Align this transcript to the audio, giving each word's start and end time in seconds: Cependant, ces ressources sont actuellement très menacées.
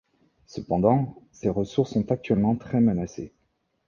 Cependant, 0.47 1.21
ces 1.31 1.47
ressources 1.49 1.91
sont 1.93 2.11
actuellement 2.11 2.55
très 2.55 2.81
menacées. 2.81 3.35